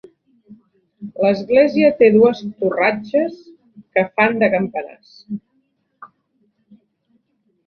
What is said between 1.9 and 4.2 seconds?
té dues torratxes que